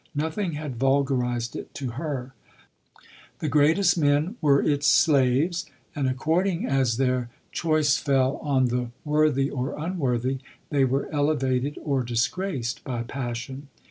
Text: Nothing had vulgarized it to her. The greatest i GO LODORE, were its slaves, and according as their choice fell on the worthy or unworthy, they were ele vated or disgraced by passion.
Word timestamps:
Nothing 0.15 0.53
had 0.53 0.77
vulgarized 0.77 1.55
it 1.55 1.75
to 1.75 1.91
her. 1.91 2.33
The 3.37 3.47
greatest 3.47 3.99
i 3.99 4.01
GO 4.01 4.07
LODORE, 4.07 4.35
were 4.41 4.63
its 4.63 4.87
slaves, 4.87 5.67
and 5.95 6.07
according 6.09 6.65
as 6.65 6.97
their 6.97 7.29
choice 7.51 7.97
fell 7.97 8.37
on 8.37 8.69
the 8.69 8.89
worthy 9.05 9.51
or 9.51 9.77
unworthy, 9.77 10.39
they 10.71 10.85
were 10.85 11.07
ele 11.13 11.35
vated 11.35 11.77
or 11.83 12.01
disgraced 12.01 12.83
by 12.83 13.03
passion. 13.03 13.67